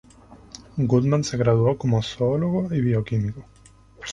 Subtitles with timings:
[0.79, 3.45] Goodman se graduó como zoólogo y bioquímico.